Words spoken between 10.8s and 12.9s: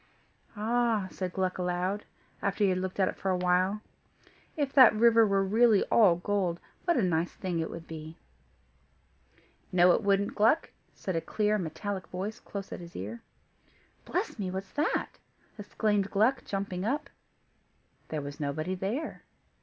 said a clear, metallic voice close at